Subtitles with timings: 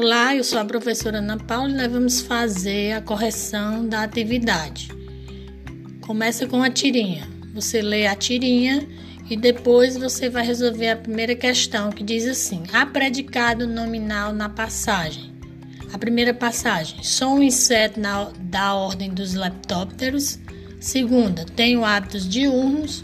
[0.00, 4.90] Olá, eu sou a professora Ana Paula e nós vamos fazer a correção da atividade.
[6.02, 7.26] Começa com a tirinha.
[7.52, 8.86] Você lê a tirinha
[9.28, 14.48] e depois você vai resolver a primeira questão que diz assim: há predicado nominal na
[14.48, 15.32] passagem.
[15.92, 20.38] A primeira passagem: sou um inseto na, da ordem dos leptópteros.
[20.78, 23.02] Segunda, tenho hábitos diurnos.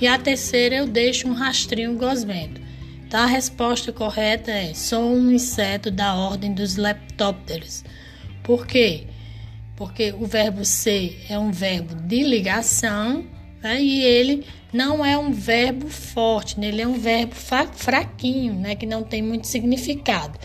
[0.00, 2.65] E a terceira, eu deixo um rastrinho gosmento.
[3.06, 7.84] Então, a resposta correta é: sou um inseto da ordem dos leptópteros.
[8.42, 9.04] Por quê?
[9.76, 13.24] Porque o verbo ser é um verbo de ligação
[13.62, 13.80] né?
[13.80, 16.68] e ele não é um verbo forte, né?
[16.68, 18.74] ele é um verbo fraquinho, né?
[18.74, 20.38] que não tem muito significado.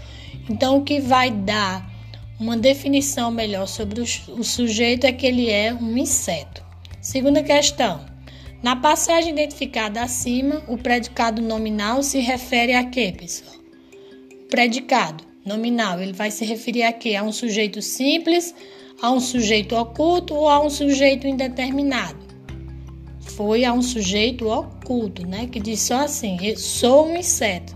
[0.49, 1.89] Então, o que vai dar
[2.39, 6.63] uma definição melhor sobre o sujeito é que ele é um inseto.
[6.99, 8.10] Segunda questão.
[8.63, 13.55] Na passagem identificada acima, o predicado nominal se refere a quê, pessoal?
[14.43, 17.15] O predicado nominal, ele vai se referir a quê?
[17.15, 18.53] A um sujeito simples,
[19.01, 22.19] a um sujeito oculto ou a um sujeito indeterminado?
[23.35, 25.47] Foi a um sujeito oculto, né?
[25.47, 27.75] Que diz só assim: sou um inseto.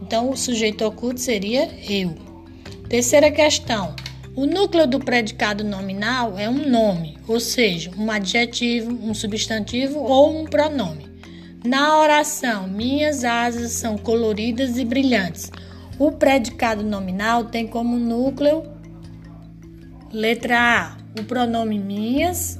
[0.00, 2.14] Então, o sujeito oculto seria eu.
[2.88, 3.96] Terceira questão.
[4.34, 10.40] O núcleo do predicado nominal é um nome, ou seja, um adjetivo, um substantivo ou
[10.40, 11.06] um pronome.
[11.62, 15.50] Na oração, minhas asas são coloridas e brilhantes.
[15.98, 18.62] O predicado nominal tem como núcleo
[20.10, 22.58] letra A, o pronome minhas,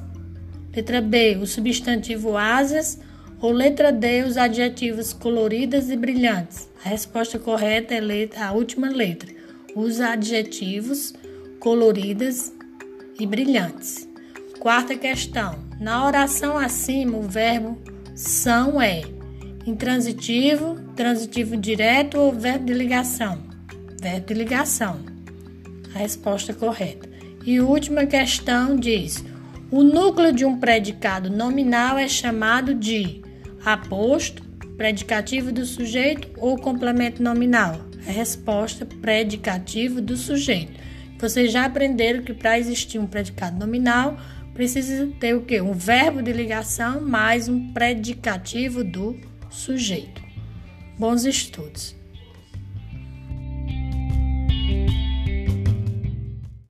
[0.76, 3.00] letra B, o substantivo asas
[3.40, 6.68] ou letra D, os adjetivos coloridas e brilhantes.
[6.84, 9.30] A resposta correta é letra, a última letra.
[9.74, 11.14] Os adjetivos
[11.62, 12.52] coloridas
[13.20, 14.08] e brilhantes.
[14.58, 15.60] Quarta questão.
[15.78, 17.80] Na oração acima, o verbo
[18.16, 19.02] são é
[19.64, 23.38] intransitivo, transitivo direto ou verbo de ligação?
[24.00, 24.98] Verbo de ligação.
[25.94, 27.08] A resposta correta.
[27.46, 29.24] E última questão diz:
[29.70, 33.22] o núcleo de um predicado nominal é chamado de
[33.64, 34.42] aposto,
[34.76, 37.80] predicativo do sujeito ou complemento nominal?
[38.08, 40.82] A resposta predicativo do sujeito.
[41.22, 44.16] Vocês já aprenderam que para existir um predicado nominal,
[44.52, 45.60] precisa ter o quê?
[45.60, 49.16] Um verbo de ligação mais um predicativo do
[49.48, 50.20] sujeito.
[50.98, 51.94] Bons estudos.